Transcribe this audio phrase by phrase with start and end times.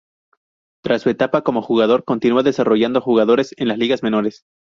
[0.83, 4.45] Tras su etapa como jugador continua desarrollando jugadores en las ligas menores.